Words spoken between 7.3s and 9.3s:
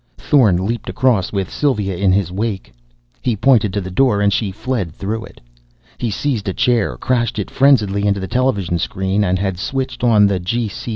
it frenziedly into the television screen,